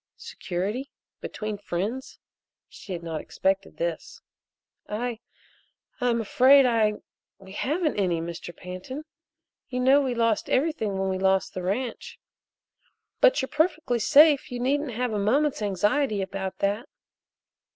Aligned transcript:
Security? 0.17 0.89
Between 1.19 1.59
friends? 1.59 2.17
She 2.67 2.91
had 2.93 3.03
not 3.03 3.21
expected 3.21 3.77
this. 3.77 4.19
"I 4.89 5.19
I'm 5.99 6.19
afraid 6.19 6.65
I 6.65 6.93
we 7.37 7.51
haven't 7.51 7.99
any, 7.99 8.19
Mr. 8.19 8.51
Pantin. 8.57 9.05
You 9.69 9.79
know 9.79 10.01
we 10.01 10.15
lost 10.15 10.49
everything 10.49 10.97
when 10.97 11.09
we 11.09 11.19
lost 11.19 11.53
the 11.53 11.61
ranch. 11.61 12.17
But 13.19 13.43
you're 13.43 13.49
perfectly 13.49 13.99
safe 13.99 14.51
you 14.51 14.59
needn't 14.59 14.93
have 14.93 15.13
a 15.13 15.19
moment's 15.19 15.61
anxiety 15.61 16.23
about 16.23 16.57
that." 16.57 16.89